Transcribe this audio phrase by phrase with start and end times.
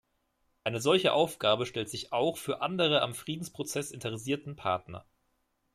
[0.63, 5.05] Eine solche Aufgabe stellt sich auch für andere am Friedensprozess interessierten Partner.